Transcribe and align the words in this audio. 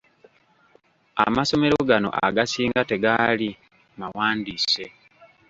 Amasomero 1.25 1.77
gano 1.89 2.09
agasinga 2.27 2.81
tegaali 2.89 3.49
mawandiise. 3.99 4.85